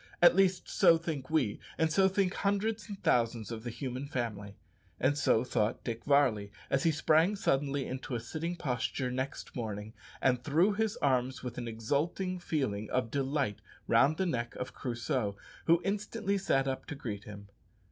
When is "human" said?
3.69-4.07